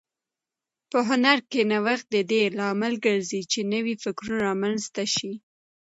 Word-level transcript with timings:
په 0.91 0.99
هنر 1.09 1.37
کې 1.51 1.61
نوښت 1.69 2.05
د 2.15 2.17
دې 2.31 2.43
لامل 2.57 2.93
ګرځي 3.05 3.41
چې 3.51 3.59
نوي 3.73 3.95
فکرونه 4.03 4.39
رامنځته 4.47 5.03
شي. 5.15 5.31